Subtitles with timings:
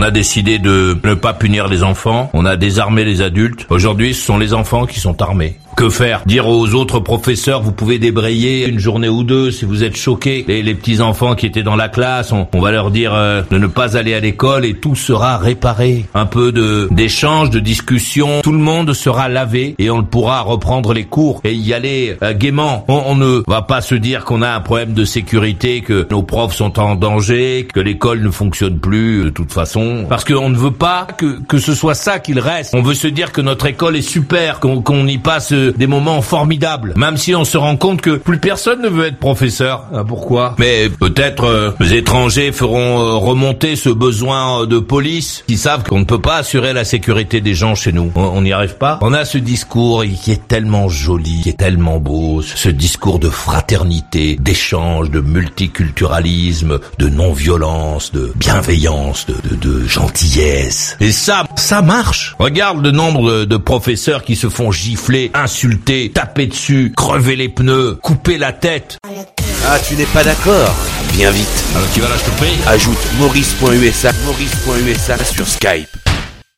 [0.00, 2.30] On a décidé de ne pas punir les enfants.
[2.32, 3.66] On a désarmé les adultes.
[3.68, 5.58] Aujourd'hui, ce sont les enfants qui sont armés.
[5.80, 6.20] Que faire?
[6.26, 10.44] Dire aux autres professeurs, vous pouvez débrayer une journée ou deux si vous êtes choqués.
[10.46, 13.56] Les petits enfants qui étaient dans la classe, on, on va leur dire euh, de
[13.56, 16.04] ne pas aller à l'école et tout sera réparé.
[16.12, 18.42] Un peu de d'échange, de discussion.
[18.42, 22.34] Tout le monde sera lavé et on pourra reprendre les cours et y aller euh,
[22.34, 22.84] gaiement.
[22.88, 26.22] On, on ne va pas se dire qu'on a un problème de sécurité, que nos
[26.22, 30.04] profs sont en danger, que l'école ne fonctionne plus de toute façon.
[30.10, 32.74] Parce qu'on ne veut pas que, que ce soit ça qu'il reste.
[32.74, 35.86] On veut se dire que notre école est super, qu'on qu'on y passe euh, des
[35.86, 36.94] moments formidables.
[36.96, 39.84] Même si on se rend compte que plus personne ne veut être professeur.
[39.94, 40.54] Ah, pourquoi?
[40.58, 45.44] Mais peut-être euh, les étrangers feront euh, remonter ce besoin euh, de police.
[45.48, 48.10] Ils savent qu'on ne peut pas assurer la sécurité des gens chez nous.
[48.14, 48.98] On on n'y arrive pas.
[49.02, 52.42] On a ce discours qui est tellement joli, qui est tellement beau.
[52.42, 60.96] Ce discours de fraternité, d'échange, de multiculturalisme, de non-violence, de bienveillance, de, de, de gentillesse.
[61.00, 62.34] Et ça, ça marche.
[62.38, 67.48] Regarde le nombre de, de professeurs qui se font gifler, insulter, taper dessus, crever les
[67.48, 68.98] pneus, couper la tête.
[69.66, 70.72] Ah, tu n'es pas d'accord
[71.14, 71.64] Viens vite.
[71.74, 72.56] Alors tu vas là, je te prie.
[72.68, 76.09] Ajoute maurice.usa maurice.usa sur Skype.